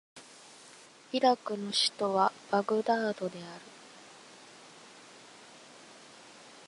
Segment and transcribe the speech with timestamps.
[1.11, 3.61] イラクの首都はバグダードである